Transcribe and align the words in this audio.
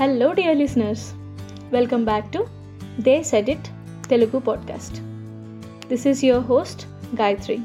Hello 0.00 0.32
dear 0.32 0.56
listeners 0.56 1.12
welcome 1.72 2.04
back 2.04 2.32
to 2.32 2.46
the 3.00 3.22
said it 3.22 3.50
it 3.50 4.08
Telugu 4.08 4.38
podcast 4.38 4.96
this 5.88 6.06
is 6.06 6.24
your 6.24 6.44
host 6.44 6.86
Gayatri 7.20 7.58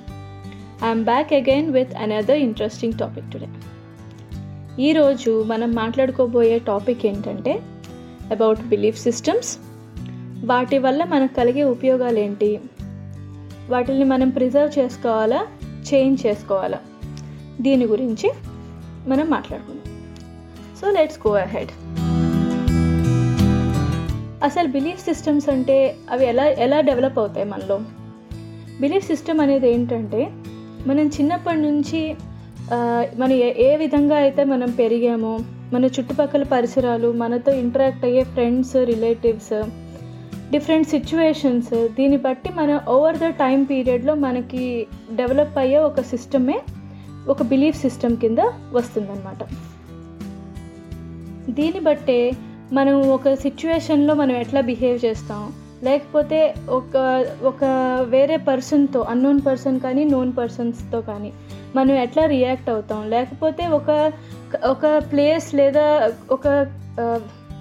I'm 0.85 1.03
back 1.03 1.33
again 1.33 1.73
with 1.73 1.95
another 1.95 2.37
interesting 2.37 2.93
topic 2.93 3.31
today 3.31 3.47
ఈరోజు 4.83 5.43
మనం 5.43 5.71
మాట్లాడుకోబోయే 5.71 6.59
topic 6.59 7.05
ఏంటంటే 7.05 7.61
about 8.31 8.61
belief 8.61 8.99
systems 8.99 9.57
వాటి 10.45 10.77
వల్ల 10.77 11.03
మనకు 11.03 11.33
కలిగే 11.33 11.63
ఉపయోగాలు 11.63 12.19
ఏంటి? 12.19 12.59
వాటిని 13.69 14.03
మనం 14.03 14.29
ప్రిజర్వ్ 14.29 14.79
చేసుకోవాలా? 14.79 15.47
చేంజ్ 15.93 16.27
చేసుకోవాలా? 16.27 16.79
దీని 17.61 17.85
గురించి 17.85 18.31
మనం 19.07 19.29
మాట్లాడుకుందాం. 19.29 19.79
సో 20.81 20.91
లెట్స్ 20.91 21.19
గో 21.27 21.33
అహెడ్ 21.33 21.69
అసలు 24.43 24.67
బిలీఫ్ 24.67 25.01
సిస్టమ్స్ 25.05 25.49
అంటే 25.49 25.95
అవి 26.11 26.25
ఎలా 26.25 26.45
ఎలా 26.45 26.81
డెవలప్ 26.81 27.19
అవుతాయి 27.19 27.45
మనలో? 27.45 27.77
బిలీఫ్ 28.81 29.07
సిస్టమ్ 29.07 29.41
అనేది 29.41 29.73
ఏంటంటే 29.73 30.21
మనం 30.87 31.05
చిన్నప్పటి 31.07 31.61
నుంచి 31.61 32.15
మనం 33.17 33.31
ఏ 33.31 33.71
ఏ 33.71 33.75
విధంగా 33.75 34.17
అయితే 34.17 34.43
మనం 34.43 34.71
పెరిగామో 34.71 35.39
మన 35.73 35.85
చుట్టుపక్కల 35.85 36.43
పరిసరాలు 36.43 37.11
మనతో 37.11 37.51
ఇంటరాక్ట్ 37.53 38.05
అయ్యే 38.05 38.23
ఫ్రెండ్స్ 38.23 38.75
రిలేటివ్స్ 38.75 39.53
డిఫరెంట్ 40.51 40.87
సిచ్యువేషన్స్ 40.87 41.87
దీన్ని 41.87 42.17
బట్టి 42.17 42.49
మన 42.49 42.81
ఓవర్ 42.89 43.17
ద 43.17 43.25
టైం 43.25 43.63
పీరియడ్లో 43.63 44.15
మనకి 44.15 44.87
డెవలప్ 45.15 45.57
అయ్యే 45.57 45.77
ఒక 45.77 46.01
సిస్టమే 46.01 46.61
ఒక 47.27 47.43
బిలీఫ్ 47.43 47.81
సిస్టమ్ 47.81 48.17
కింద 48.17 48.37
వస్తుందన్నమాట. 48.73 49.41
దీన్ని 51.51 51.79
బట్టే 51.79 52.31
మనం 52.73 52.95
ఒక 53.09 53.33
సిచ్యువేషన్లో 53.33 54.13
మనం 54.13 54.35
ఎట్లా 54.35 54.61
బిహేవ్ 54.61 54.97
చేస్తాం? 55.05 55.53
లేకపోతే 55.83 56.39
ఒక 56.69 56.95
ఒక 57.43 57.63
వేరే 58.09 58.37
పర్సన్తో 58.37 58.99
అన్నోన్ 59.01 59.39
పర్సన్ 59.45 59.79
కానీ 59.79 60.03
నోన్ 60.03 60.31
పర్సన్స్తో 60.37 60.99
కానీ 61.01 61.31
మనం 61.75 61.93
ఎట్లా 61.95 62.25
రియాక్ట్ 62.25 62.69
అవుతాం? 62.69 63.09
లేకపోతే 63.09 63.67
ఒక 63.67 64.11
ఒక 64.65 64.85
ప్లేస్ 65.11 65.47
లేదా 65.55 65.85
ఒక 66.31 66.47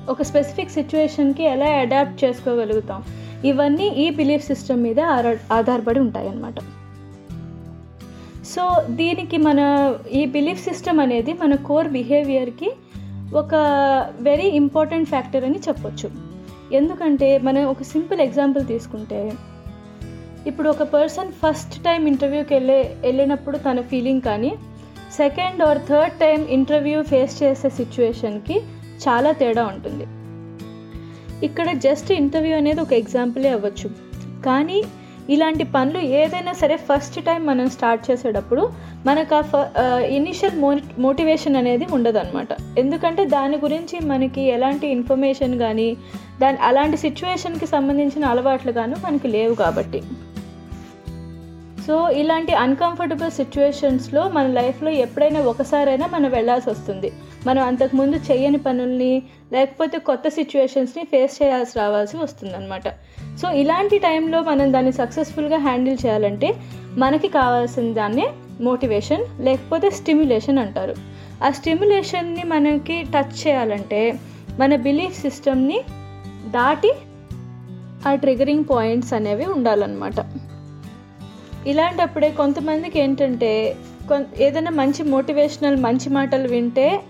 ఒక 0.08 0.22
స్పెసిఫిక్ 0.22 0.70
సిచ్యువేషన్కి 0.70 1.44
ఎలా 1.44 1.66
అడాప్ట్ 1.66 2.24
చేసుకోగలుగుతాం? 2.24 3.00
ఇవన్నీ 3.44 3.88
ఈ 4.04 4.10
బిలీఫ్ 4.10 4.44
సిస్టమ్ 4.46 4.82
మీద 4.82 5.00
ఆధారపడి 5.52 6.00
ఉంటాయి 6.00 6.28
అన్నమాట 6.28 6.58
సో 8.44 8.62
దీనికి 8.90 9.38
మన 9.38 9.60
ఈ 10.12 10.26
బిలీఫ్ 10.26 10.62
సిస్టమ్ 10.64 11.00
అనేది 11.00 11.32
మన 11.32 11.54
కోర్ 11.54 11.88
బిహేవియర్కి 11.88 12.68
ఒక 13.34 13.54
వెరీ 14.20 14.46
ఇంపార్టెంట్ 14.46 15.08
ఫ్యాక్టర్ 15.08 15.44
అని 15.44 15.58
చెప్పొచ్చు. 15.68 16.10
ఎందుకంటే 16.72 17.38
మనం 17.38 17.64
ఒక 17.64 17.82
సింపుల్ 17.82 18.20
ఎగ్జాంపుల్ 18.20 18.66
తీసుకుంటే 18.66 19.32
ఇప్పుడు 20.46 20.68
ఒక 20.68 20.82
పర్సన్ 20.82 21.32
ఫస్ట్ 21.32 21.84
టైం 21.84 22.06
ఇంటర్వ్యూకి 22.06 22.54
వెళ్ళే 22.54 22.96
వెళ్ళినప్పుడు 23.00 23.58
తన 23.58 23.80
ఫీలింగ్ 23.80 24.20
కానీ 24.20 24.54
second 25.16 25.62
or 25.62 25.78
third 25.78 26.14
time 26.14 26.44
interview 26.44 27.02
face 27.02 27.42
చేసే 27.42 27.68
సిచ్యువేషన్కి 27.68 28.60
చాలా 29.08 29.32
తేడా 29.32 29.66
ఉంటుంది. 29.66 30.06
ఇక్కడ 31.46 31.72
జస్ట్ 31.72 32.12
ఇంటర్వ్యూ 32.12 32.56
అనేది 32.56 32.80
ఒక 32.80 32.92
ఎగ్జాంపులే 32.92 33.48
అవ్వచ్చు. 33.48 33.90
కానీ 34.42 34.82
ఇలాంటి 35.28 35.64
పనులు 35.64 35.98
ఏదైనా 35.98 36.52
సరే 36.52 36.76
ఫస్ట్ 36.76 37.24
టైం 37.24 37.46
మనం 37.46 37.68
స్టార్ట్ 37.68 38.10
చేసేటప్పుడు 38.10 38.70
మనకు 39.06 39.34
ఆ 39.34 39.40
ఫ 39.40 39.54
ఇనిషియల్ 40.08 40.56
మో 40.60 40.70
మోటివేషన్ 40.98 41.56
అనేది 41.56 41.86
ఉండదన్నమాట. 41.92 42.48
ఎందుకంటే 42.78 43.24
దాని 43.24 43.56
గురించి 43.56 44.06
మనకి 44.06 44.42
ఎలాంటి 44.42 44.86
ఇన్ఫర్మేషన్ 44.86 45.58
కానీ 45.58 45.96
దాని 46.40 46.58
అలాంటి 46.62 46.96
సిచ్యువేషన్కి 46.96 47.66
సంబంధించిన 47.66 48.24
అలవాట్లు 48.24 48.72
కానీ 48.72 48.94
మనకి 49.04 49.28
లేవు 49.28 49.54
కాబట్టి. 49.54 50.02
సో 51.88 52.10
ఇలాంటి 52.10 52.52
అన్కంఫర్టబుల్ 52.52 53.30
సిచ్యువేషన్స్లో 53.30 54.28
మన 54.28 54.46
లైఫ్లో 54.46 54.90
ఎప్పుడైనా 54.90 55.40
ఒకసారైనా 55.40 56.06
మనం 56.06 56.30
వెళ్ళాల్సి 56.30 56.70
వస్తుంది. 56.70 57.12
మనం 57.46 57.66
అంతకుముందు 57.66 58.16
చేయని 58.16 58.58
పనుల్ని 58.58 59.22
లేకపోతే 59.52 59.98
కొత్త 59.98 60.28
సిచ్యువేషన్స్ని 60.28 61.04
ఫేస్ 61.04 61.42
చేయాల్సి 61.42 61.78
రావాల్సి 61.78 62.16
వస్తుందన్నమాట. 62.16 62.88
సో 63.42 63.50
ఇలాంటి 63.50 63.98
టైంలో 63.98 64.42
మనం 64.42 64.72
దాన్ని 64.72 64.92
సక్సెస్ఫుల్గా 64.92 65.56
హ్యాండిల్ 65.56 65.98
చేయాలంటే 66.06 66.54
మనకి 66.98 67.28
కావాల్సిన 67.28 67.92
దాన్నే 67.92 68.30
మోటివేషన్ 68.60 69.24
లేకపోతే 69.40 69.90
స్టిమ్యులేషన్ 69.90 70.58
అంటారు. 70.58 70.94
ఆ 71.44 71.50
స్టిమ్యులేషన్ని 71.50 72.44
మనకి 72.44 73.02
టచ్ 73.02 73.48
చేయాలంటే 73.48 74.18
మన 74.58 74.76
బిలీఫ్ 74.76 75.20
సిస్టమ్ని 75.20 75.80
దాటి 76.46 76.92
ఆ 78.08 78.14
ట్రిగరింగ్ 78.14 78.64
పాయింట్స్ 78.70 79.12
అనేవి 79.12 79.44
ఉండాలన్నమాట. 79.44 80.14
ఇలాంటప్పుడే 81.68 82.30
కొంతమందికి 82.30 83.00
ఏంటంటే 83.00 83.76
ఏదైనా 84.40 84.70
మంచి 84.70 85.02
మోటివేషనల్ 85.02 85.76
మంచి 85.76 86.10
మాటలు 86.10 86.48
వింటే 86.48 87.00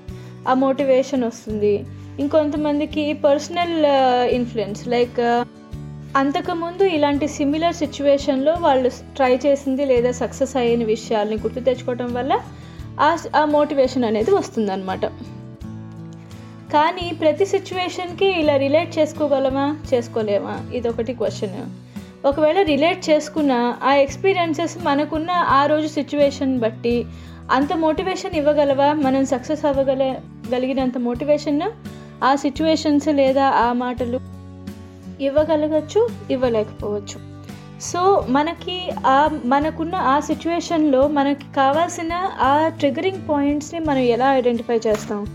ఆ 0.49 0.55
మోటివేషన్ 0.55 1.25
వస్తుంది. 1.25 1.85
ఇంకొంతమందికి 2.21 3.13
పర్సనల్ 3.13 3.85
ఇన్ఫ్లుయెన్స్ 4.35 4.89
లైక్ 4.89 5.21
అంతకుముందు 6.17 6.85
ఇలాంటి 6.85 7.29
సిమిలర్ 7.29 7.75
సిచ్యువేషన్లో 7.75 8.57
వాళ్ళు 8.61 8.89
ట్రై 8.89 9.39
చేసింది 9.47 9.85
లేదా 9.85 10.11
సక్సెస్ 10.11 10.57
అయిన 10.57 10.85
విషయాల్ని 10.85 11.37
గుర్తు 11.37 11.61
తెచ్చుకోవడం 11.61 12.15
వల్ల 12.15 12.41
ఆ 13.01 13.17
ఆ 13.37 13.45
మోటివేషన్ 13.45 14.05
అనేది 14.05 14.31
వస్తుందన్నమాట. 14.31 15.07
కానీ 16.73 17.13
ప్రతి 17.21 17.47
సిచ్యువేషన్కి 17.47 18.27
ఇలా 18.27 18.57
రిలేట్ 18.57 18.99
చేసుకోగలమా? 18.99 19.79
చేసుకోలేమా? 19.95 20.71
ఇదొకటి 20.75 21.13
క్వశ్చన్. 21.13 21.88
ఒకవేళ 22.25 22.63
రిలేట్ 22.63 23.11
చేసుకున్న 23.11 23.77
ఆ 23.83 23.95
ఎక్స్పీరియన్సెస్ 23.95 24.85
మనకున్న 24.85 25.31
ఆ 25.31 25.67
రోజు 25.67 25.87
సిచ్యువేషన్ 25.87 26.59
బట్టి 26.59 27.07
అంత 27.51 27.73
మోటివేషన్ 27.73 28.35
ఇవ్వగలవా? 28.35 28.93
మనం 28.93 29.27
సక్సెస్ 29.27 29.65
అవ్వగల 29.65 30.15
గలిగినంత 30.55 30.99
మోటివేషన్ 30.99 31.63
ఆ 32.25 32.35
సిచ్యువేషన్స్ 32.35 33.09
లేదా 33.09 33.49
ఆ 33.49 33.73
మాటలు 33.73 34.21
ఇవ్వగలగచ్చు 35.21 36.09
ఇవ్వలేకపోవచ్చు. 36.31 37.39
సో 37.81 38.27
మనకి 38.29 38.91
ఆ 39.07 39.41
మనకున్న 39.45 39.95
ఆ 39.95 40.21
సిచ్యువేషన్లో 40.21 41.09
మనకి 41.09 41.55
కావాల్సిన 41.57 42.13
ఆ 42.41 42.69
ట్రిగరింగ్ 42.69 43.29
పాయింట్స్ని 43.29 43.81
మనం 43.81 43.99
ఎలా 43.99 44.35
ఐడెంటిఫై 44.35 44.81
చేస్తాం? 44.87 45.27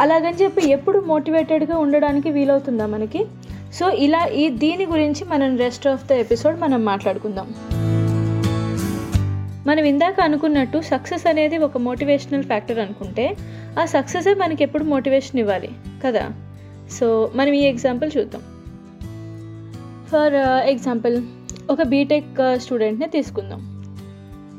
అలాగని 0.00 0.36
చెప్పి 0.36 0.70
ఎప్పుడు 0.70 1.00
మోటివేటెడ్గా 1.00 1.78
ఉండడానికి 1.78 2.30
వీలవుతుందా 2.30 2.86
మనకి? 2.86 3.24
సో 3.72 3.90
ఇలా 3.90 4.26
ఈ 4.26 4.48
దీని 4.48 4.86
గురించి 4.86 5.24
మనం 5.24 5.56
రెస్ట్ 5.56 5.86
ఆఫ్ 5.88 6.08
ద 6.08 6.12
ఎపిసోడ్ 6.12 6.60
మనం 6.60 6.84
మాట్లాడుకుందాం. 6.84 7.54
మనం 9.66 9.84
ఇందాక 9.84 10.20
అనుకున్నట్టు 10.20 10.78
సక్సెస్ 10.78 11.26
అనేది 11.26 11.58
ఒక 11.58 11.78
మోటివేషనల్ 11.78 12.44
ఫ్యాక్టర్ 12.44 12.78
అనుకుంటే 12.78 13.36
ఆ 13.80 13.84
సక్సెసే 13.84 14.34
మనకి 14.34 14.64
ఎప్పుడు 14.64 14.84
మోటివేషన్ 14.84 15.40
ఇవ్వాలి 15.40 15.70
కదా? 16.06 16.30
సో 16.90 17.32
మనం 17.34 17.52
ఈ 17.52 17.64
ఎగ్జాంపుల్ 17.64 18.10
చూద్దాం. 18.18 18.42
ఫర్ 20.12 20.34
ఎగ్జాంపుల్ 20.66 21.16
uh, 21.16 21.70
ఒక 21.70 21.82
బీటెక్ 21.82 22.36
స్టూడెంట్ని 22.56 23.06
uh, 23.06 23.12
తీసుకుందాం. 23.12 23.60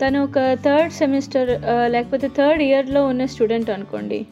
తను 0.02 0.24
ఒక 0.24 0.40
థర్డ్ 0.54 0.94
సెమిస్టర్ 0.94 1.50
uh, 1.50 1.88
లేకపోతే 1.92 2.28
థర్డ్ 2.28 2.64
ఇయర్లో 2.64 3.06
ఉన్న 3.08 3.26
స్టూడెంట్ 3.26 3.70
అనుకోండి. 3.70 4.26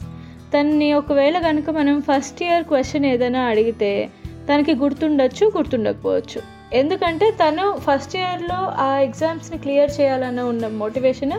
తన్ని 0.54 0.92
ఒకవేళ 0.92 1.38
కనుక 1.38 1.70
మనం 1.70 2.00
ఫస్ట్ 2.00 2.42
ఇయర్ 2.42 2.64
క్వశ్చన్ 2.64 3.06
ఏదైనా 3.06 3.40
అడిగితే 3.42 4.10
తనకి 4.48 4.74
గుర్తుండొచ్చు 4.74 5.46
గుర్తుండకపోవచ్చు. 5.56 6.40
ఎందుకంటే 6.72 7.26
తను 7.30 7.66
ఫస్ట్ 7.86 8.16
ఇయర్లో 8.16 8.58
ఆ 8.86 8.90
ఎగ్జామ్స్ని 8.98 9.58
క్లియర్ 9.58 9.92
చేయాలన్న 10.00 10.40
ఉన్న 10.40 10.66
మోటివేషన్ 10.82 11.34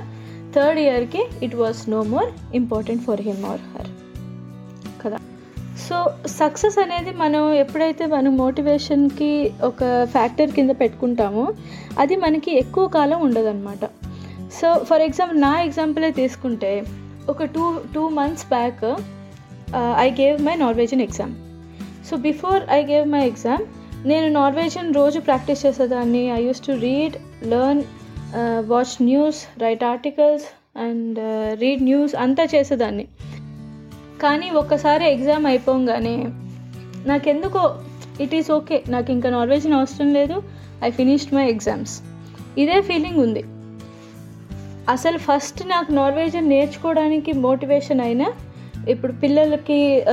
థర్డ్ 0.56 0.80
ఇయర్కి 0.80 1.24
it 1.44 1.56
was 1.56 1.82
no 1.90 2.04
more 2.04 2.30
important 2.56 3.04
for 3.04 3.22
him 3.22 3.44
or 3.46 3.64
her 3.74 3.92
కదా? 5.04 5.20
సో 5.88 5.98
సక్సెస్ 6.28 6.78
అనేది 6.78 7.12
మనం 7.12 7.54
ఎప్పుడైతే 7.54 8.06
మనం 8.06 8.32
మోటివేషన్కి 8.38 9.52
ఒక 9.64 9.82
ఫ్యాక్టర్ 10.06 10.52
కింద 10.52 10.72
పెట్టుకుంటామో 10.82 11.46
అది 12.00 12.16
మనకి 12.16 12.52
ఎక్కువ 12.58 12.88
కాలం 12.88 13.22
ఉండదన్నమాట. 13.22 13.86
సో 14.62 14.68
ఫర్ 14.84 15.02
ఎగ్జాంపుల్ 15.02 15.42
నా 15.42 15.54
ఎగ్జాంపులే 15.62 16.12
తీసుకుంటే 16.12 16.72
ఒక 17.30 17.44
two 17.56 17.66
two 17.96 18.10
months 18.10 18.46
back 18.46 18.84
I 19.98 20.10
gave 20.22 20.38
my 20.46 20.56
Norwegian 20.56 21.06
exam 21.08 21.36
so 22.10 22.18
before 22.18 22.62
I 22.72 22.80
gave 22.92 23.08
my 23.16 23.24
exam 23.28 23.64
నేను 24.10 24.28
నార్వేజియన్ 24.40 24.92
రోజు 24.94 25.20
ప్రాక్టీస్ 25.20 25.64
చేసేదాన్ని. 25.66 26.24
I 26.38 26.40
use 26.48 26.62
to 26.68 26.74
read 26.88 27.16
learn 27.54 27.82
watch 28.72 28.96
news 29.10 29.40
write 29.62 29.84
articles 29.84 30.46
and 30.86 31.20
read 31.62 31.84
news 31.90 32.16
అంతా 32.26 32.44
చేసేదాన్ని. 32.56 33.06
కానీ 34.24 34.50
ఒక్కసారి 34.62 35.06
ఎగ్జామ్ 35.14 35.46
అయిపోగానే 35.46 36.16
నాకెందుకో 37.06 37.64
ఇట్ 38.24 38.36
ఈస్ 38.36 38.50
ఓకే 38.52 38.78
నాకు 38.90 39.10
ఇంకా 39.12 39.30
నార్వేజియన్ 39.30 39.78
అవసరం 39.80 40.10
లేదు. 40.14 40.38
ఐ 40.84 40.90
ఫినిష్డ్ 41.00 41.34
మై 41.38 41.46
ఎగ్జామ్స్ 41.50 41.96
ఇదే 42.58 42.78
ఫీలింగ్ 42.82 43.20
ఉంది. 43.26 43.44
అసలు 44.90 45.18
ఫస్ట్ 45.18 45.62
నాకు 45.68 45.92
నార్వేజియన్ 45.92 46.48
నేర్చుకోవడానికి 46.50 47.32
మోటివేషన్ 47.46 48.02
అయినా 48.02 48.28
ఇప్పుడు 48.88 49.12
పిల్లలకి 49.12 50.04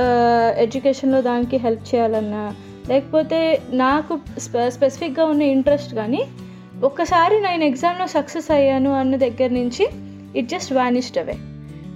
ఎడ్యుకేషన్లో 0.57 1.21
దానికి 1.21 1.57
హెల్ప్ 1.57 1.95
చేయాలన్నా 1.95 2.55
లేకపోతే 2.89 3.61
నాకు 3.71 4.19
స్పె 4.39 4.69
స్పెసిఫిక్గా 4.69 5.25
ఉన్న 5.25 5.41
ఇంట్రెస్ట్ 5.41 5.95
కానీ 5.95 6.21
ఒక్కసారి 6.83 7.41
నేను 7.41 7.63
ఎగ్జామ్లో 7.63 8.07
సక్సెస్ 8.07 8.51
అయ్యాను 8.51 8.93
అన్న 8.93 9.15
దగ్గర 9.15 9.49
నుంచి 9.49 9.87
it 10.35 10.49
just 10.49 10.73
vanished 10.73 11.17
away. 11.17 11.35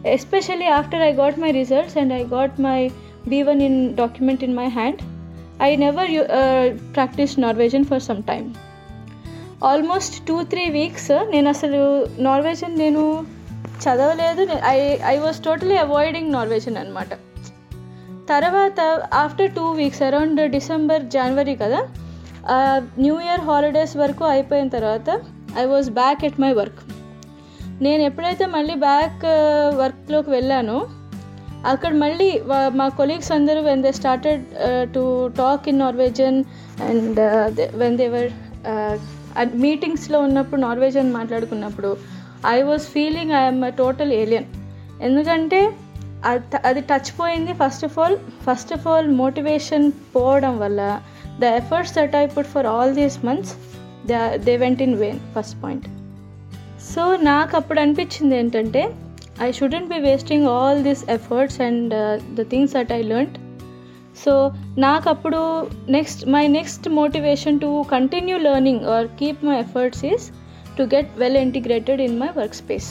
Especially 0.10 0.66
after 0.66 1.02
I 1.02 1.12
got 1.12 1.40
my 1.40 1.52
results 1.52 1.98
and 1.98 2.14
I 2.14 2.24
got 2.24 2.62
my 2.62 2.90
B 3.28 3.42
one 3.42 3.62
in 3.62 3.96
document 3.96 4.44
in 4.44 4.56
my 4.56 4.68
hand 4.68 5.00
I 5.62 5.76
never 5.76 6.12
you 6.12 6.24
practice 6.94 7.40
Norwegian 7.40 7.86
for 7.86 8.02
some 8.02 8.24
time. 8.24 8.54
Almost 9.64 10.28
two 10.28 10.44
three 10.44 10.70
weeks 10.70 11.12
నేను 11.32 11.50
అసలు 11.50 12.08
Norwegian 12.20 12.78
నేను 12.78 13.24
చదవలేదు. 13.84 14.42
I 14.68 14.78
I 15.14 15.16
was 15.18 15.40
totally 15.44 15.78
avoiding 15.78 16.32
Norwegian 16.32 16.78
అనమాట 16.78 17.12
తర్వాత 18.30 18.80
after 19.14 19.52
two 19.52 19.66
weeks 19.72 20.04
around 20.04 20.42
December 20.52 21.04
జనవరి 21.16 21.56
కదా 21.56 21.82
new 23.00 23.16
year 23.20 23.42
holidays 23.42 23.98
వరకు 23.98 24.26
అయిపోయిన 24.26 24.68
తర్వాత 24.68 25.10
I 25.60 25.66
was 25.66 25.90
back 25.92 26.26
at 26.26 26.40
my 26.40 26.52
work 26.54 26.82
నేను 27.82 28.02
ఎప్పుడైతే 28.04 28.46
మళ్ళీ 28.46 28.76
బ్యాక్ 28.88 29.24
వర్క్లోకి 29.76 30.30
వెళ్ళానో 30.30 30.80
అక్కడ 31.72 31.94
మళ్ళీ 31.94 32.30
మా 32.76 32.88
కొలీగ్స్ 33.00 33.32
అందరూ 33.32 33.62
when 33.62 33.84
they 33.84 33.92
started 33.92 34.44
to 34.94 35.04
talk 35.38 35.68
in 35.70 35.80
Norwegian 35.80 36.38
and 36.90 37.20
when 37.76 37.98
they were 37.98 38.30
మీటింగ్స్లో 39.56 40.20
ఉన్నప్పుడు 40.20 40.62
నార్వేజన్ 40.62 41.12
మాట్లాడుకున్నప్పుడు 41.14 41.92
I 42.50 42.58
was 42.62 42.86
feeling 42.88 43.34
I'm 43.34 43.64
total 43.78 44.12
alien 44.14 44.48
ఎందుకంటే 45.02 45.62
అది 46.64 46.82
టచ్ 46.90 47.12
పోయింది 47.20 47.54
first 47.54 47.86
of 47.86 47.96
all 48.00 48.18
first 48.46 48.72
of 48.74 48.86
all 48.88 49.08
motivation 49.16 49.86
పోవడం 50.16 50.56
వల్ల 50.60 50.82
the 51.40 51.54
efforts 51.60 51.94
that 51.96 52.16
I 52.16 52.26
put 52.28 52.48
for 52.48 52.68
all 52.68 52.94
these 52.96 53.18
months 53.26 53.54
the 54.06 54.16
they 54.46 54.56
went 54.58 54.82
in 54.82 54.96
vain 54.96 55.22
first 55.36 55.58
point 55.64 55.88
so 56.92 57.04
నాకు 57.24 57.56
అప్పుడు 57.58 57.80
అనిపించింది 57.80 58.36
ఏంటంటే 58.36 58.84
I 59.42 59.50
shouldn't 59.52 59.90
be 59.90 60.00
wasting 60.00 60.48
all 60.48 60.82
these 60.84 61.04
efforts 61.10 61.60
and 61.62 61.94
the 62.36 62.46
things 62.50 62.74
that 62.74 62.92
I 62.92 63.02
learn 63.04 63.34
so 64.24 64.34
నాకు 64.78 65.10
అప్పుడు 65.10 65.42
next 65.90 66.22
my 66.28 66.44
next 66.56 66.88
motivation 66.98 67.60
to 67.60 67.70
continue 67.92 68.38
learning 68.40 68.84
or 68.88 69.08
keep 69.20 69.42
my 69.46 69.58
efforts 69.60 70.04
is 70.06 70.26
to 70.78 70.84
get 70.84 71.18
well 71.18 71.38
integrated 71.38 72.02
in 72.02 72.20
my 72.20 72.30
work 72.38 72.56
space 72.56 72.90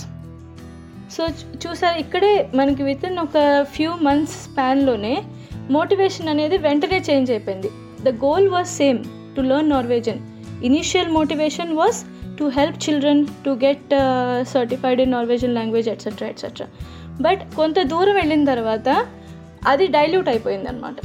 so 1.17 1.23
చూసారు 1.57 1.99
ఇక్కడే 1.99 2.51
మనకి 2.55 2.83
with 2.83 3.05
in 3.05 3.19
ఒక 3.19 3.39
few 3.63 3.93
months 4.03 4.45
స్పాన్లోనే 4.45 5.15
motivation 5.71 6.29
అనేది 6.29 6.57
వెంటనే 6.59 6.99
change 6.99 7.31
అయిపోయింది. 7.31 7.71
The 8.03 8.09
goal 8.09 8.49
was 8.49 8.67
same 8.67 8.99
to 9.37 9.41
learn 9.41 9.71
Norwegian 9.71 10.21
initial 10.65 11.09
motivation 11.09 11.77
was 11.77 11.99
to 12.39 12.45
help 12.49 12.79
children 12.85 13.27
to 13.45 13.51
get 13.65 13.91
certified 14.43 15.01
in 15.01 15.11
Norwegian 15.11 15.55
language 15.55 15.89
etcetera 15.89 16.29
etcetera 16.29 16.67
but 17.21 17.41
కొంత 17.57 17.81
దూరం 17.83 18.15
వెళ్ళిన 18.15 18.45
తర్వాత 18.45 18.89
అది 19.67 19.87
డైల్యూట్ 19.87 20.29
అయిపోయింది 20.29 20.69
అనమాట 20.69 20.97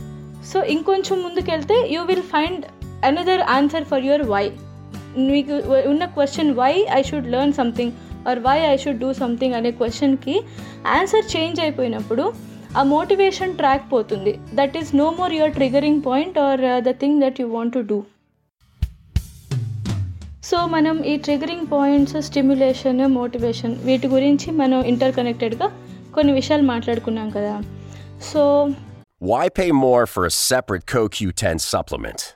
సో 0.52 0.64
ఇంకొంచెం 0.64 1.24
ముందుకెళ్తే 1.24 1.88
you 1.94 2.02
will 2.04 2.22
find 2.22 2.66
another 3.06 3.42
answer 3.42 3.84
for 3.84 4.06
your 4.06 4.22
why 4.22 4.46
మీకు 5.18 5.54
ఉన్న 5.90 6.06
question 6.06 6.52
why 6.52 6.86
I 6.92 7.02
should 7.02 7.32
learn 7.32 7.54
something 7.54 7.92
or 8.28 8.40
why 8.40 8.58
I 8.60 8.78
should 8.78 8.98
do 8.98 9.14
something 9.14 9.54
అనే 9.54 9.72
క్వశ్చన్కి 9.72 10.42
ఆన్సర్ 10.88 11.38
చేంజ్ 11.38 11.60
అయిపోయినప్పుడు 11.60 12.34
ఆ 12.78 12.84
మోటివేషన్ 12.84 13.56
ట్రాక్ 13.56 13.92
పోతుంది. 13.94 14.40
That 14.54 14.78
is 14.78 14.96
no 14.96 15.12
more 15.12 15.34
your 15.34 15.52
triggering 15.52 16.02
point 16.06 16.40
or 16.40 16.62
the 16.62 16.90
thing 16.90 17.22
that 17.22 17.42
you 17.42 17.48
want 17.48 17.74
to 17.74 17.80
do 17.80 18.04
so 20.44 20.66
మనం 20.66 21.04
ఈ 21.04 21.18
triggering 21.18 21.68
points 21.72 22.22
stimulation 22.22 23.08
motivation 23.08 23.76
వీటి 23.84 24.08
గురించి 24.08 24.52
మనం 24.52 24.82
ఇంటర్ 24.82 25.16
కనెక్టెడ్గా 25.16 25.72
కొన్ని 26.14 26.34
విషయాలు 26.34 26.64
మాట్లాడుకున్నాం 26.64 27.30
కదా. 27.30 27.62
So 28.34 28.70
Why 29.22 29.50
pay 29.60 29.72
more 29.72 30.06
for 30.06 30.26
a 30.26 30.34
separate 30.52 30.86
CoQ10 30.94 31.60
supplement? 31.74 32.36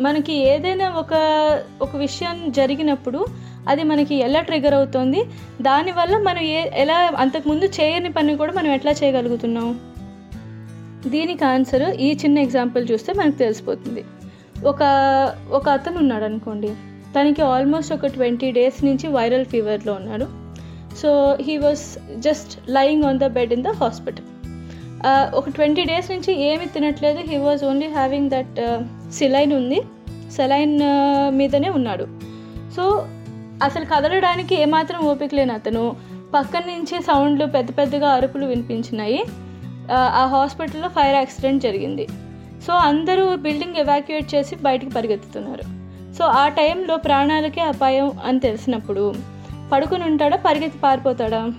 మనకి 0.00 0.32
ఏదైనా 0.32 0.90
ఒక 0.90 1.14
ఒక 1.82 1.96
విషయం 1.96 2.52
జరిగినప్పుడు 2.52 3.26
అది 3.68 3.82
మనకి 3.82 4.14
ఎలా 4.14 4.40
ట్రిగర్ 4.40 4.74
అవుతుంది? 4.74 5.24
దానివల్ల 5.62 6.16
మనం 6.16 6.42
ఏ 6.42 6.70
ఎలా 6.74 7.12
అంతకుముందు 7.18 7.64
చేయని 7.64 8.12
పని 8.12 8.36
కూడా 8.36 8.52
మనం 8.52 8.70
ఎట్లా 8.72 8.92
చేయగలుగుతున్నాం? 8.92 9.80
దీనికి 11.06 11.44
ఆన్సర్ 11.44 11.82
ఈ 11.82 12.18
చిన్న 12.24 12.38
ఎగ్జాంపుల్ 12.38 12.88
చూస్తే 12.92 13.12
మనకు 13.12 13.36
తెలిసిపోతుంది. 13.36 14.04
ఒక 14.66 14.82
ఒక 15.50 15.68
అతను 15.68 15.98
ఉన్నాడు 15.98 16.24
అనుకోండి. 16.24 16.74
తనకి 17.18 17.42
ఆల్మోస్ట్ 17.42 17.92
ఒక 17.92 18.06
ట్వంటీ 18.06 18.52
డేస్ 18.52 18.84
నుంచి 18.84 19.08
వైరల్ 19.08 19.44
ఫీవర్లో 19.44 19.92
ఉన్నాడు. 19.92 20.26
So 21.02 21.38
he 21.40 21.56
was 21.56 21.98
just 22.16 22.70
lying 22.70 23.04
on 23.04 23.18
the 23.18 23.26
bed 23.26 23.52
in 23.52 23.62
the 23.62 23.68
hospital 23.68 24.24
ఒక 25.34 25.48
ట్వంటీ 25.48 25.84
డేస్ 25.84 26.10
నుంచి 26.10 26.40
ఏమి 26.40 26.66
తినట్లేదు. 26.66 27.18
He 27.18 27.36
was 27.36 27.64
only 27.64 27.86
having 27.86 28.30
that 28.30 28.60
saline 29.18 29.52
ఉంది. 29.52 29.80
సెలైన్ 30.36 30.78
మీదనే 31.30 31.68
ఉన్నాడు. 31.68 32.06
సో 32.76 33.06
అసలు 33.62 33.84
కదలడానికి 33.84 34.54
ఏమాత్రం 34.54 35.00
ఓపిక 35.00 35.34
లేని 35.34 35.52
అతను. 35.52 35.96
పక్కన 36.34 36.60
నుంచి 36.60 37.02
సౌండ్లు 37.02 37.46
పెద్ద 37.46 37.70
పెద్దగా 37.78 38.08
అరుపులు 38.10 38.46
వినిపించినాయి. 38.46 39.24
ఆ 39.92 40.26
హాస్పిటల్లో 40.26 40.88
ఫైర్ 40.88 41.14
యాక్సిడెంట్ 41.14 41.62
జరిగింది. 41.62 42.06
సో 42.66 42.72
అందరూ 42.72 43.36
బిల్డింగ్ 43.36 43.76
ఎవాక్యుయేట్ 43.76 44.34
చేసి 44.34 44.56
బయటికి 44.56 44.92
పరిగెత్తుతున్నారు. 44.92 45.64
సో 46.14 46.24
ఆ 46.24 46.48
టైంలో 46.48 46.96
ప్రాణాలకే 46.96 47.60
అపాయం 47.60 48.10
అని 48.24 48.40
తెలిసినప్పుడు 48.40 49.14
పడుకుని 49.72 50.04
ఉంటాడా 50.04 50.36
పరిగెత్తి 50.36 50.78
పారిపోతాడా? 50.78 51.52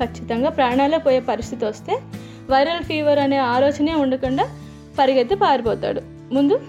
ఖచ్చితంగా 0.00 0.50
ప్రాణాలే 0.50 0.98
పోయే 0.98 1.20
పరిస్థితి 1.20 1.64
వస్తే 1.64 2.00
వైరల్ 2.50 2.82
ఫీవర్ 2.82 3.18
అనే 3.18 3.36
ఆలోచనే 3.36 3.94
ఉండకుండా 3.94 4.44
పరిగెత్తి 4.98 5.34
పారిపోతాడు. 5.34 6.17
ముందు 6.32 6.60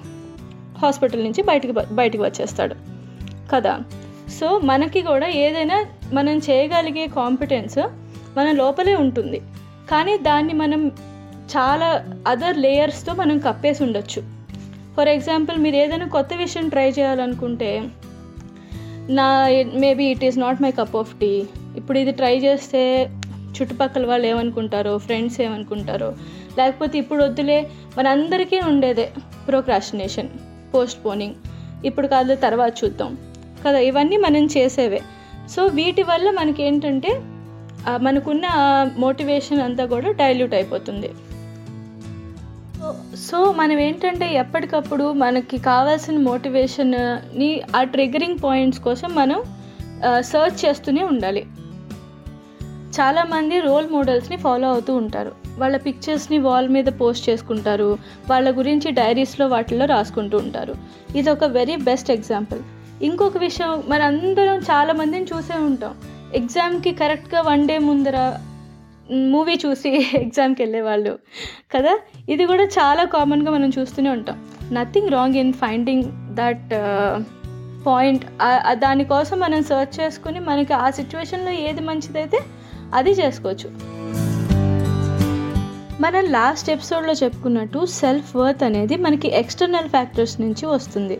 హాస్పిటల్ 0.78 1.24
నుంచి 1.24 1.44
బయటికి 1.44 1.74
బయటికి 1.92 2.24
వచ్చేస్తాడు. 2.24 2.76
కదా? 3.52 3.80
సో 4.40 4.60
మనకి 4.60 5.02
కూడా 5.02 5.28
ఏదైనా 5.28 5.86
మనం 6.14 6.38
చేయగలిగే 6.38 7.08
కాంపిటెన్స్ 7.08 7.80
మన 8.38 8.52
లోపలే 8.52 8.96
ఉంటుంది. 8.96 9.42
కానీ 9.92 10.18
దాన్ని 10.18 10.54
మనం 10.54 10.88
చాలా 11.58 12.06
అదర్ 12.28 12.58
లేయర్స్తో 12.58 13.14
మనం 13.14 13.40
కప్పేసి 13.40 13.84
ఉండొచ్చు. 13.84 14.40
ఫర్ 14.98 15.10
ఎగ్జాంపుల్ 15.10 15.58
మీరు 15.58 15.76
ఏదైనా 15.76 16.08
కొత్త 16.08 16.30
విషయం 16.34 16.70
ట్రై 16.70 16.90
చేయాలనుకుంటే 16.90 17.90
నా 19.10 19.48
maybe 19.80 20.06
it 20.06 20.24
is 20.24 20.38
not 20.38 20.62
my 20.62 20.72
cup 20.72 20.96
of 20.96 21.20
tea 21.20 21.44
ఇప్పుడు 21.78 22.00
ఇది 22.00 22.12
ట్రై 22.12 22.38
చేస్తే 22.38 23.10
చుట్టుపక్కల 23.62 24.06
వాళ్ళు 24.06 24.28
ఏమనుకుంటారో 24.28 24.98
ఫ్రెండ్స్ 24.98 25.42
ఏమనుకుంటారో 25.42 26.14
లేకపోతే 26.60 26.96
ఇప్పుడు 27.04 27.22
వద్దులే. 27.24 27.60
మనందరికీ 27.98 28.60
ఉండేదే 28.70 29.06
ప్రోక్రాస్టినేషన్ 29.48 30.30
పోస్ట్ 30.74 31.00
పోనింగ్ 31.06 31.38
ఇప్పుడు 31.86 32.08
కాదు 32.14 32.34
తర్వాత 32.46 32.74
చూద్దాం. 32.84 33.12
కదా 33.66 33.80
ఇవన్నీ 33.90 34.18
మనం 34.26 34.46
చేసేవే. 34.58 35.02
సో 35.54 35.62
వీటి 35.78 36.04
వల్ల 36.04 36.28
మనకి 36.40 36.62
ఏంటంటే 36.64 37.12
మనకున్న 38.06 38.46
మోటివేషన్ 38.98 39.62
అంతా 39.62 39.84
కూడా 39.94 40.10
డైల్యూట్ 40.22 40.54
అయిపోతుంది. 40.54 41.10
సో 43.28 43.38
మనం 43.60 43.78
ఏంటంటే 43.86 44.28
ఎప్పటికప్పుడు 44.34 45.06
మనకి 45.24 45.58
కావాల్సిన 45.70 46.18
మోటివేషన్ని 46.28 47.50
ఆ 47.76 47.82
ట్రిగరింగ్ 47.94 48.38
పాయింట్స్ 48.44 48.82
కోసం 48.82 49.10
మనం 49.16 49.40
సర్చ్ 50.32 50.60
చేస్తూనే 50.66 51.04
ఉండాలి. 51.04 51.44
చాలామంది 52.98 53.56
రోల్ 53.60 53.88
మోడల్స్ని 53.90 54.38
ఫాలో 54.46 54.68
అవుతూ 54.74 54.92
ఉంటారు. 55.02 55.34
వాళ్ళ 55.60 55.78
పిక్చర్స్ని 55.78 56.38
వాల్ 56.38 56.70
మీద 56.70 56.86
పోస్ట్ 57.02 57.30
చేసుకుంటారు. 57.30 57.90
వాళ్ళ 58.30 58.58
గురించి 58.58 58.92
డైరీస్లో 58.92 59.48
వాటిల్లో 59.48 59.86
రాసుకుంటూ 59.86 60.38
ఉంటారు. 60.38 60.76
ఇది 61.16 61.30
ఒక 61.30 61.44
వెరీ 61.58 61.76
బెస్ట్ 61.90 62.12
ఎగ్జాంపుల్ 62.12 62.62
ఇంకొక 63.04 63.38
విషయం 63.38 63.72
మనందరం 63.88 64.58
చాలామందిని 64.72 65.28
చూసే 65.34 65.58
ఉంటాం. 65.60 65.94
ఎగ్జామ్కి 66.36 66.92
కరెక్ట్గా 66.92 67.42
వన్ 67.42 67.68
డే 67.68 67.78
ముందర 67.80 68.18
మూవీ 69.34 69.54
చూసి 69.66 69.90
ఎగ్జామ్కి 70.24 70.62
వెళ్ళేవాళ్ళు 70.62 71.14
కదా? 71.76 71.94
ఇది 72.30 72.46
కూడా 72.46 72.66
చాలా 72.80 73.04
కామన్గా 73.14 73.52
మనం 73.52 73.70
చూస్తూనే 73.80 74.10
ఉంటాం. 74.10 74.38
Nothing 74.72 75.10
wrong 75.10 75.36
in 75.36 75.54
finding 75.54 76.04
that 76.36 76.70
point 77.86 78.26
దానికోసం 78.72 79.40
మనం 79.40 79.64
సర్చ్ 79.64 79.96
చేసుకుని 80.02 80.40
మనకి 80.40 80.74
ఆ 80.74 80.90
సిచ్యువేషన్లో 80.90 81.52
ఏది 81.52 81.82
మంచిదైతే 81.82 82.40
అది 82.94 83.12
చేసుకోవచ్చు. 83.12 83.99
మనం 86.04 86.26
లాస్ట్ 86.32 86.70
ఎపిసోడ్లో 86.70 87.14
చెప్పుకున్నట్టు 87.14 87.86
సెల్ఫ్ 87.86 88.36
వర్త్ 88.36 88.64
అనేది 88.64 88.96
మనకి 88.98 89.28
ఎక్స్టర్నల్ 89.28 89.90
ఫ్యాక్టర్స్ 89.90 90.42
నుంచి 90.42 90.66
వస్తుంది. 90.66 91.20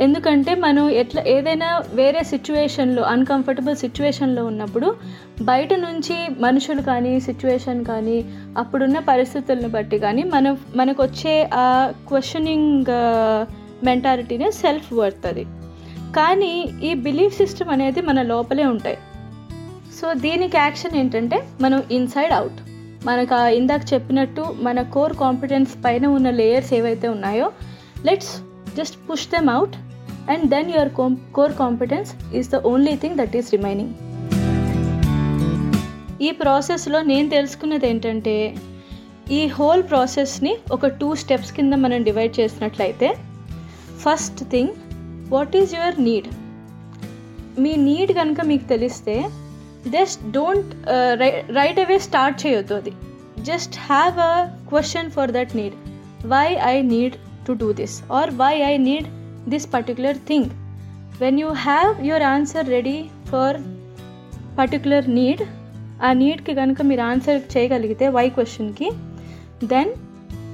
ఎందుకంటే 0.00 0.54
మనం 0.54 0.90
ఎట్లా 0.90 1.22
ఏదైనా 1.26 1.82
వేరే 1.92 2.22
సిచ్యువేషన్లో 2.22 3.02
అన్కంఫర్టబుల్ 3.02 3.76
సిచ్యువేషన్లో 3.76 4.44
ఉన్నప్పుడు 4.46 4.96
బయట 5.42 5.74
నుంచి 5.74 6.16
మనుషులు 6.40 6.82
కానీ 6.82 7.20
సిచ్యువేషన్ 7.20 7.84
కానీ 7.84 8.16
అప్పుడున్న 8.58 8.98
పరిస్థితులను 8.98 9.68
బట్టి 9.68 9.98
కానీ 9.98 10.22
మనం 10.22 10.58
మనకు 10.76 11.02
వచ్చే 11.02 11.50
ఆ 11.54 11.92
క్వశ్చనింగ్ 12.08 12.92
మెంటాలిటీనే 13.84 14.50
సెల్ఫ్ 14.50 14.92
వర్త్ 14.92 15.26
అది. 15.26 15.44
కానీ 16.16 16.54
ఈ 16.84 16.94
బిలీఫ్ 16.94 17.36
సిస్టమ్ 17.36 17.70
అనేది 17.70 18.00
మన 18.00 18.22
లోపలే 18.22 18.66
ఉంటాయి. 18.66 18.98
సో 20.00 20.14
దీనికి 20.14 20.56
యాక్షన్ 20.56 20.96
ఏంటంటే 20.96 21.48
మనం 21.60 21.82
ఇన్సైడ్ 21.90 22.32
అవుట్ 22.32 22.60
మనకు 23.04 23.38
ఇందాక 23.56 23.82
చెప్పినట్టు 23.92 24.44
మన 24.60 24.82
కోర్ 24.94 25.14
కాంపిటెన్స్ 25.16 25.72
పైన 25.84 26.06
ఉన్న 26.08 26.30
లేయర్స్ 26.32 26.72
ఏవైతే 26.72 27.08
ఉన్నాయో 27.08 27.48
let's 28.04 28.32
just 28.76 28.96
push 29.06 29.28
them 29.28 29.50
out 29.50 29.76
and 30.30 30.44
then 30.50 30.70
your 30.70 30.92
core 31.34 31.54
competence 31.58 32.10
is 32.34 32.50
the 32.50 32.60
only 32.66 32.94
thing 32.96 33.18
that 33.18 33.36
is 33.36 33.50
remaining 33.54 33.94
ఈ 36.20 36.30
ప్రాసెస్లో 36.40 36.98
నేను 37.02 37.28
తెలుసుకున్నది 37.28 37.86
ఏంటంటే 37.86 38.36
ఈ 39.30 39.40
హోల్ 39.48 39.82
ప్రాసెస్ని 39.82 40.52
ఒక 40.72 40.86
టూ 41.00 41.08
స్టెప్స్ 41.14 41.52
కింద 41.52 41.74
మనం 41.76 42.02
డివైడ్ 42.02 42.34
చేసినట్లయితే 42.40 43.08
first 44.02 44.42
thing 44.50 44.74
what 45.32 45.56
is 45.56 45.74
your 45.74 45.98
need 46.00 46.28
me 47.58 47.72
need 47.86 48.12
కనుక 48.12 48.40
మీకు 48.46 48.66
తెలిస్తే 48.68 49.16
just 49.94 50.30
don't 50.30 50.72
right 51.58 51.80
away 51.80 51.98
start 51.98 52.46
చేయొద్దు 52.46 52.74
అది. 52.74 52.92
Just 53.48 53.76
have 53.88 54.18
a 54.18 54.34
question 54.70 55.10
for 55.10 55.30
that 55.30 55.56
need. 55.56 55.76
Why 56.26 56.46
I 56.72 56.82
need 56.82 57.16
to 57.46 57.52
do 57.52 57.72
this 57.72 58.02
or 58.10 58.30
why 58.30 58.54
I 58.72 58.76
need 58.76 59.08
this 59.48 59.74
particular 59.74 60.16
thing 60.28 60.50
when 61.20 61.40
you 61.40 61.48
have 61.48 62.06
your 62.06 62.22
answer 62.22 62.68
ready 62.68 62.98
for 63.30 63.56
particular 64.58 65.10
need 65.10 65.42
ఆ 66.02 66.12
నీడ్కి 66.12 66.54
కనుక 66.54 66.82
మీరు 66.82 67.02
answer 67.02 67.40
చేయగలిగితే 67.56 68.08
why 68.08 68.28
క్వశ్చన్కి 68.28 68.90
then 69.64 69.90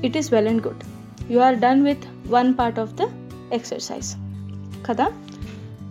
it 0.05 0.17
is 0.17 0.35
well 0.35 0.49
and 0.49 0.67
good 0.67 0.83
you 1.33 1.41
are 1.41 1.57
done 1.57 1.83
with 1.85 2.05
one 2.29 2.55
part 2.55 2.79
of 2.79 2.95
the 2.95 3.03
exercise 3.53 4.11
కదా? 4.87 5.07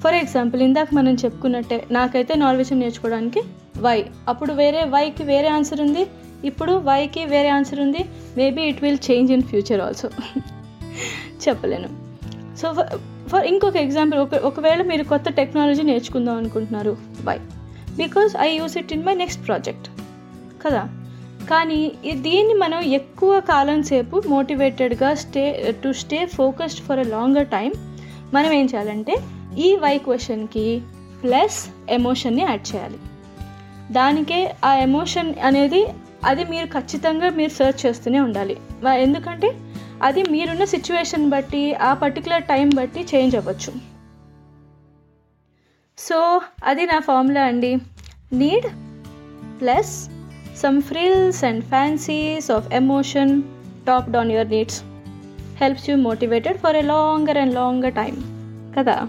for 0.04 0.16
example 0.16 0.62
ఇందాక 0.62 0.88
మనం 0.94 1.14
చెప్పుకున్నట్టే 1.14 1.78
నాకైతే 1.92 2.34
నార్వేషన్ 2.36 2.80
నేర్చుకోవడానికి 2.80 3.42
వై. 3.78 4.06
అప్పుడు 4.28 4.54
వేరే 4.54 4.84
వైకి 4.84 5.24
వేరే 5.24 5.48
ఆన్సర్ 5.48 5.82
ఉంది 5.82 6.04
ఇప్పుడు 6.46 6.72
వైకి 6.72 7.26
వేరే 7.26 7.50
ఆన్సర్ 7.50 7.80
ఉంది. 7.80 8.02
Maybe 8.38 8.62
it 8.62 8.84
will 8.84 8.98
change 9.12 9.32
in 9.32 9.44
future 9.44 9.82
also 9.82 10.10
చెప్పలేను. 11.48 11.90
సో 12.58 12.68
ఫర్ 13.28 13.46
ఇంకొక 13.46 13.76
ఎగ్జాంపుల్ 13.76 14.20
ఒక 14.20 14.36
ఒకవేళ 14.50 14.82
మీరు 14.82 15.04
కొత్త 15.04 15.30
టెక్నాలజీ 15.30 15.84
నేర్చుకుందాం 15.84 16.38
అనుకుంటున్నారు 16.38 16.98
why. 17.24 17.38
Because 17.98 18.32
I 18.42 18.50
use 18.56 18.78
it 18.78 18.94
in 18.94 19.06
my 19.06 19.16
next 19.16 19.48
project 19.48 19.88
కదా? 20.66 20.84
కానీ 21.50 21.92
దీన్ని 22.22 22.54
మనం 22.54 22.80
ఎక్కువ 23.00 23.40
కాలం 23.40 23.84
సేపు 23.84 24.22
మోటివేటెడ్గా 24.28 25.14
stay 25.24 25.46
to 25.84 25.90
stay 26.02 26.26
focused 26.26 26.82
for 26.82 27.00
a 27.00 27.04
longer 27.04 27.48
time 27.48 27.72
మనం 28.34 28.52
ఏం 28.52 28.66
చేయాలంటే 28.66 29.16
ఈ 29.58 29.76
వై 29.76 29.98
క్వశ్చన్కి 29.98 30.82
ప్లస్ 31.24 31.70
ఎమోషన్ని 31.90 32.42
యాడ్ 32.42 32.76
చేయాలి. 32.76 32.98
దానికే 33.92 34.56
ఆ 34.66 34.74
ఎమోషన్ 34.74 35.34
అనేది 35.44 35.88
అది 36.26 36.44
మీరు 36.44 36.66
ఖచ్చితంగా 36.66 37.30
మీరు 37.30 37.50
సెర్చ్ 37.50 37.86
చేస్తూనే 37.86 38.20
ఉండాలి. 38.20 38.58
ఎందుకంటే 39.00 39.60
అది 40.04 40.24
మీరున్న 40.24 40.64
సిచ్యువేషన్ 40.64 41.30
బట్టి 41.30 41.76
ఆ 41.76 41.94
పర్టికులర్ 41.94 42.44
టైం 42.44 42.70
బట్టి 42.70 43.06
చేంజ్ 43.16 43.36
అవ్వచ్చు. 43.36 43.74
సో 45.98 46.42
అది 46.66 46.86
నా 46.86 47.00
ఫార్ములా 47.00 47.44
అండి. 47.44 47.78
Need 48.34 48.66
plus 49.62 50.10
some 50.58 50.82
frills 50.82 51.44
and 51.44 51.66
fancies 51.66 52.52
of 52.52 52.74
emotion 52.74 53.42
top 53.88 54.12
down 54.12 54.32
your 54.32 54.50
needs 54.50 54.84
helps 55.56 55.90
you 55.90 55.96
motivated 55.96 56.58
for 56.58 56.76
a 56.76 56.82
longer 56.82 57.38
and 57.38 57.56
longer 57.56 57.94
time 57.94 58.16
కదా? 58.80 59.08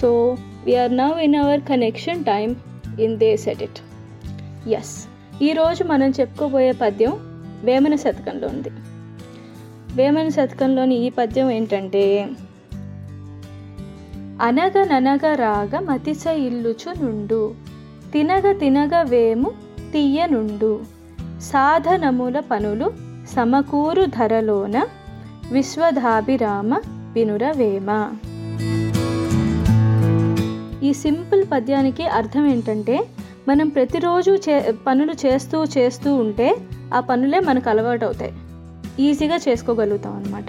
So 0.00 0.36
we are 0.64 0.96
now 0.96 1.18
in 1.20 1.34
our 1.34 1.60
connection 1.60 2.24
time 2.24 2.54
in 3.00 3.18
they 3.18 3.36
set 3.36 3.62
it 3.62 3.80
is 4.70 4.94
ఈరోజు 5.42 5.84
మనం 5.84 6.10
చెప్పుకోబోయే 6.10 6.72
పద్యం 6.72 7.12
వేమన 7.64 7.94
శతకంలో 7.94 8.48
ఉంది. 8.48 8.70
వేమన 9.96 10.28
శతకంలోని 10.28 10.94
ఈ 10.94 11.08
పద్యం 11.08 11.50
ఏంటంటే 11.50 12.02
అనగననగ 14.42 15.34
రాగ 15.34 15.78
మతిస 15.78 16.26
ఇల్లుచు 16.26 17.04
నుండు 17.04 17.54
తినగ 18.12 18.52
తినగ 18.52 19.02
వేము 19.02 19.50
తీయ 19.92 20.26
నుండు 20.26 20.80
సాధనముల 21.40 22.40
పనులు 22.40 22.88
సమకూరు 23.34 24.04
ధరలోన 24.06 24.76
విశ్వధాభిరామ 25.52 26.70
వినురవేమ 27.12 27.90
ఈ 30.82 30.92
సింపుల్ 30.92 31.44
పద్యానికి 31.52 32.06
అర్థం 32.06 32.46
ఏంటంటే 32.46 33.08
మనం 33.48 33.68
ప్రతిరోజు 33.68 34.30
చే 34.30 34.74
పనులు 34.86 35.12
చేస్తూ 35.26 35.64
చేస్తూ 35.64 36.14
ఉంటే 36.14 36.56
ఆ 36.94 37.00
పనులే 37.00 37.40
మనకు 37.40 37.70
అలవాటు 37.70 38.04
అవుతాయి 38.04 38.32
ఈజీగా 39.02 39.36
చేసుకోగలుగుతాం 39.36 40.12
అనమాట 40.12 40.44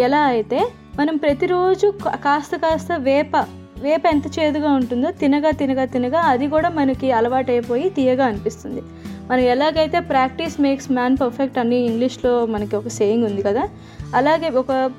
ఎలా 0.00 0.20
అయితే 0.20 0.68
మనం 0.98 1.16
ప్రతిరోజు 1.16 1.92
కాస్త 2.06 2.56
కాస్త 2.56 2.92
వేప 2.92 3.36
వేప 3.82 4.06
ఎంత 4.06 4.38
చేదుగా 4.38 4.72
ఉంటుందో 4.72 5.10
తినగా 5.10 5.50
తినగా 5.50 5.84
తినగా 5.84 6.20
అది 6.20 6.48
కూడా 6.48 6.68
మనకి 6.68 7.12
అలవాటైపోయి 7.12 7.90
తీయగా 7.90 8.24
అనిపిస్తుంది. 8.26 8.82
మనం 9.30 9.40
ఎలాగైతే 9.40 10.00
ప్రాక్టీస్ 10.00 10.60
మేక్స్ 10.60 10.92
మ్యాన్ 10.92 11.16
పర్ఫెక్ట్ 11.20 11.58
అని 11.58 11.76
ఇంగ్లీష్లో 11.76 12.46
మనకి 12.46 12.76
ఒక 12.76 12.88
సేయింగ్ 12.88 13.24
ఉంది 13.24 13.42
కదా 13.42 13.68
అలాగే 14.14 14.48
ఒక 14.48 14.90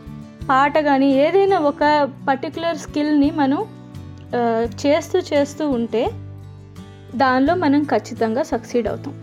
పాట 0.49 0.79
కానీ 0.79 1.13
ఏదైనా 1.13 1.59
ఒక 1.59 2.09
పర్టికులర్ 2.27 2.77
స్కిల్ని 2.77 3.31
మనం 3.31 3.65
చేస్తూ 4.81 5.19
చేస్తూ 5.19 5.69
ఉంటే 5.69 6.09
దానిలో 7.15 7.55
మనం 7.55 7.83
ఖచ్చితంగా 7.83 8.43
సక్సీడ్ 8.43 8.87
అవుతాం. 8.87 9.13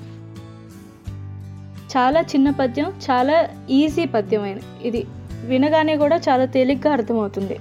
చాలా 1.96 2.20
చిన్న 2.20 2.50
పద్యం 2.50 2.88
చాలా 3.10 3.48
ఈజీ 3.70 4.04
పద్యమైన 4.06 4.58
ఇది 4.82 5.06
వినగానే 5.44 5.96
కూడా 5.96 6.16
చాలా 6.16 6.44
తేలిగ్గా 6.44 6.92
అర్థమవుతుంది. 6.92 7.56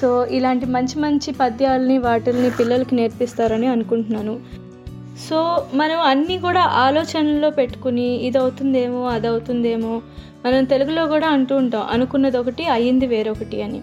సో 0.00 0.26
ఇలాంటి 0.26 0.66
మంచి 0.66 0.98
మంచి 0.98 1.32
పద్యాలని 1.32 1.98
వాటిల్ని 1.98 2.50
పిల్లలకి 2.50 2.94
నేర్పిస్తారని 2.94 3.66
అనుకుంటున్నాను. 3.66 4.40
సో 5.28 5.66
మనం 5.74 6.00
అన్నీ 6.00 6.38
కూడా 6.38 6.60
ఆలోచనలో 6.60 7.50
పెట్టుకుని 7.50 8.08
ఇది 8.26 8.38
అవుతుందేమో 8.38 9.06
అది 9.08 9.26
అవుతుందేమో 9.26 10.02
మనం 10.46 10.64
తెలుగులో 10.64 11.06
కూడా 11.06 11.28
అంటూ 11.28 11.56
ఉంటాం 11.56 11.82
అనుకున్నది 11.90 12.36
ఒకటి 12.36 12.66
అయ్యింది 12.66 13.06
వేరొకటి 13.06 13.62
అని. 13.62 13.80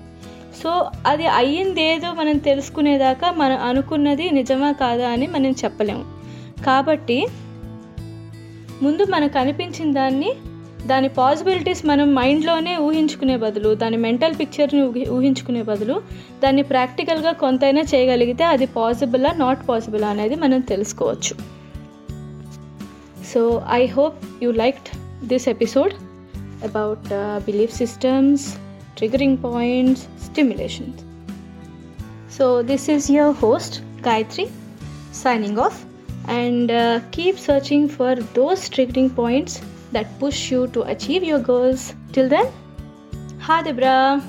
సో 0.62 0.90
అది 1.08 1.28
అయ్యింది 1.28 1.82
ఏదో 1.82 2.14
మనం 2.14 2.38
తెలుసుకునేదాకా 2.38 3.32
మనం 3.32 3.58
అనుకున్నది 3.58 4.30
నిజమా 4.30 4.72
కాదా 4.72 5.10
అని 5.10 5.28
మనం 5.28 5.52
చెప్పలేము. 5.52 6.06
కాబట్టి 6.66 7.28
ముందు 8.82 9.04
మనకు 9.10 9.40
అనిపించిన 9.40 9.94
దాన్ని 9.94 10.34
దాని 10.86 11.10
పాసిబిలిటీస్ 11.10 11.86
మనం 11.86 12.16
మైండ్లోనే 12.16 12.78
ఊహించుకునే 12.78 13.38
బదులు 13.38 13.76
దాని 13.76 13.98
మెంటల్ 13.98 14.36
పిక్చర్ని 14.40 15.10
ఊహించుకునే 15.10 15.62
బదులు 15.62 16.02
దాన్ని 16.44 16.64
ప్రాక్టికల్గా 16.64 17.32
కొంతైనా 17.32 17.82
చేయగలిగితే 17.82 18.44
అది 18.44 18.66
పాసిబులా 18.66 19.32
నాట్ 19.32 19.70
పాసిబులా 19.70 20.08
అనేది 20.08 20.36
మనం 20.36 20.60
తెలుసుకోవచ్చు. 20.60 21.36
So 23.34 23.64
I 23.72 23.86
hope 23.86 24.44
you 24.44 24.52
liked 24.52 24.98
this 25.28 25.50
episode 25.50 25.94
about 26.64 27.10
belief 27.46 27.76
systems. 27.76 28.65
Triggering 28.96 29.42
points, 29.42 30.08
stimulations. 30.18 31.04
So, 32.30 32.62
this 32.62 32.90
is 32.90 33.10
your 33.10 33.34
host 33.34 33.82
Gayatri 34.02 34.52
signing 35.12 35.58
off 35.58 35.86
and 36.28 36.72
uh, 36.72 37.00
keep 37.12 37.38
searching 37.38 37.88
for 37.88 38.16
those 38.16 38.70
triggering 38.70 39.14
points 39.16 39.62
that 39.92 40.20
push 40.20 40.52
you 40.52 40.68
to 40.68 40.84
achieve 40.84 41.24
your 41.24 41.40
goals. 41.40 41.94
Till 42.12 42.28
then, 42.30 42.52
Hadibra. 43.40 44.22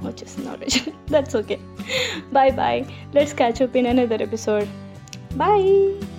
Which 0.00 0.22
is 0.22 0.36
not 0.38 0.60
That's 1.06 1.34
okay. 1.34 1.58
Bye 2.32 2.50
bye. 2.50 2.86
Let's 3.12 3.32
catch 3.32 3.60
up 3.60 3.76
in 3.76 3.86
another 3.86 4.18
episode. 4.20 4.68
Bye. 5.36 6.15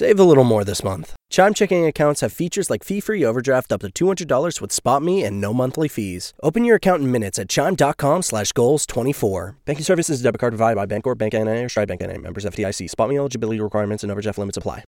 Save 0.00 0.18
a 0.18 0.24
little 0.24 0.44
more 0.44 0.64
this 0.64 0.82
month. 0.82 1.14
Chime 1.28 1.52
checking 1.52 1.84
accounts 1.84 2.22
have 2.22 2.32
features 2.32 2.70
like 2.70 2.82
fee-free 2.82 3.22
overdraft 3.22 3.70
up 3.70 3.82
to 3.82 3.90
$200 3.90 4.58
with 4.58 4.70
SpotMe 4.70 5.22
and 5.22 5.42
no 5.42 5.52
monthly 5.52 5.88
fees. 5.88 6.32
Open 6.42 6.64
your 6.64 6.76
account 6.76 7.02
in 7.02 7.12
minutes 7.12 7.38
at 7.38 7.50
chime.com 7.50 8.22
slash 8.22 8.52
goals 8.52 8.86
24. 8.86 9.56
Banking 9.66 9.84
services 9.84 10.20
is 10.20 10.22
debit 10.22 10.40
card 10.40 10.52
provided 10.52 10.76
by 10.76 10.86
Bancorp, 10.86 11.18
Bank 11.18 11.34
NA, 11.34 11.64
or 11.64 11.68
Stride 11.68 11.88
Bank 11.88 12.00
NA. 12.00 12.16
Members 12.16 12.46
FDIC. 12.46 12.88
SpotMe 12.88 13.18
eligibility 13.18 13.60
requirements 13.60 14.02
and 14.02 14.10
overdraft 14.10 14.38
limits 14.38 14.56
apply. 14.56 14.78